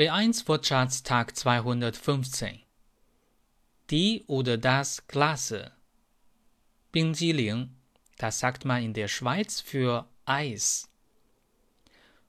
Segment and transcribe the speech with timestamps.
[0.00, 2.62] B1 Wirtschaftstag 215.
[3.90, 5.72] Die oder das Klasse.
[6.90, 7.76] Bingjiling,
[8.16, 10.88] das sagt man in der Schweiz für Eis.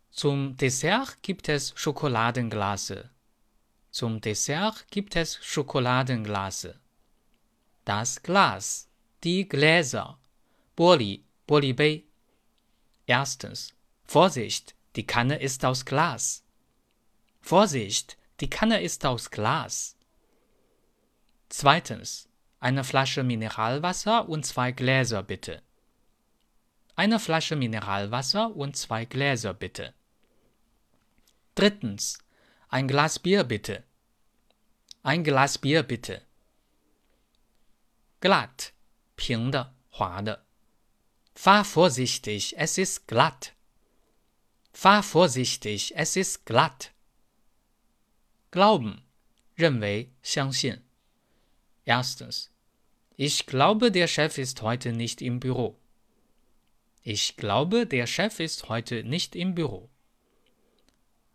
[0.10, 3.10] Zum Dessert gibt es Schokoladenglase.
[3.90, 6.78] Zum Dessert gibt es Schokoladenglase.
[7.85, 8.90] Das Glas,
[9.24, 10.19] die Gläser.
[10.76, 12.03] Boli, Bolibei.
[13.06, 13.74] Erstens.
[14.03, 16.44] Vorsicht, die Kanne ist aus Glas.
[17.41, 19.97] Vorsicht, die Kanne ist aus Glas.
[21.48, 25.62] Zweitens, eine Flasche Mineralwasser und zwei Gläser bitte.
[26.97, 29.95] Eine Flasche Mineralwasser und zwei Gläser bitte.
[31.55, 32.19] Drittens,
[32.69, 33.84] ein Glas Bier bitte.
[35.02, 36.23] Ein Glas Bier bitte.
[38.20, 38.73] Glatt,
[39.16, 40.45] 平的，滑的。
[41.34, 43.52] Fahr vorsichtig, es ist glatt.
[44.73, 46.93] Fahr vorsichtig, es ist glatt.
[48.51, 49.02] Glauben,
[49.55, 50.83] 认为，相信。
[51.84, 52.50] Erstens,
[53.17, 55.78] ich glaube, der Chef ist heute nicht im Büro.
[57.03, 59.89] Ich glaube, der Chef ist heute nicht im Büro.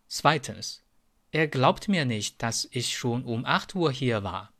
[0.06, 0.82] Zweitens,
[1.30, 4.52] er glaubt mir nicht, dass ich schon um 8 Uhr hier war.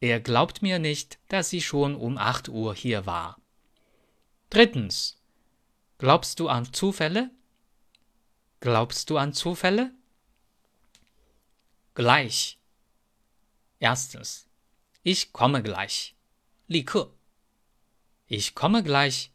[0.00, 3.40] Er glaubt mir nicht, dass ich schon um 8 Uhr hier war.
[4.50, 5.20] Drittens,
[5.98, 7.30] glaubst du an Zufälle?
[8.60, 9.92] Glaubst du an Zufälle?
[11.96, 12.58] Gleich.
[13.78, 14.46] Erstens,
[15.02, 16.14] ich komme gleich.
[16.68, 17.10] 立刻.
[18.28, 19.30] Ich komme gleich.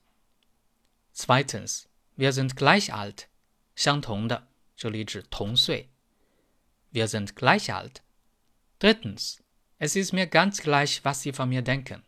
[1.13, 3.27] Zweitens, wir sind gleich alt.
[3.75, 5.89] 相同的，这里指同岁。
[6.91, 8.01] Wir sind gleich alt.
[8.79, 9.41] Drittens,
[9.77, 12.03] es ist mir ganz gleich, was Sie von mir denken.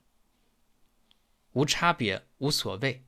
[1.53, 3.03] 无差别，无所谓。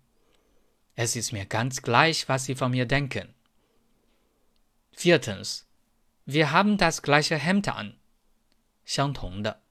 [0.95, 3.33] Es ist mir ganz gleich, was Sie von mir denken.
[4.91, 5.65] Viertens,
[6.25, 7.97] wir haben das gleiche Hemd an.
[8.85, 9.61] 相同的。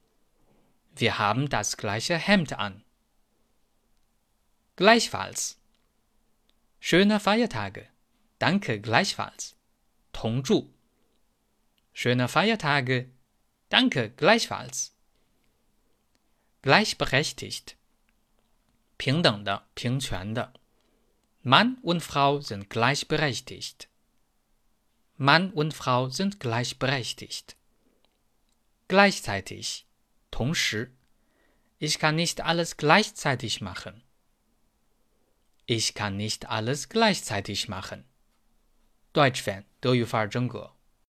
[0.95, 2.83] Wir haben das gleiche Hemd an.
[4.75, 5.57] Gleichfalls.
[6.79, 7.87] Schöne Feiertage.
[8.39, 9.55] Danke gleichfalls.
[10.11, 10.73] 同住。
[11.93, 13.09] Schöne Feiertage.
[13.69, 14.93] Danke gleichfalls.
[16.61, 17.75] Gleichberechtigt.
[18.97, 20.53] 平等的，平权的。
[21.43, 23.87] Mann und Frau sind gleichberechtigt.
[25.17, 27.55] Mann und Frau sind gleichberechtigt.
[28.87, 29.85] Gleichzeitig.
[30.31, 30.91] 同时。
[31.79, 34.03] Ich kann nicht alles gleichzeitig machen.
[35.65, 38.05] Ich kann nicht alles gleichzeitig machen.
[39.13, 40.71] Deutsch Fan 德语范儿真格。